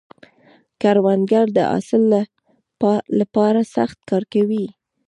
[0.81, 2.01] کروندګر د حاصل
[3.19, 4.65] له پاره سخت کار کوي